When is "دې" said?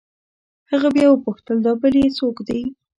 2.47-2.61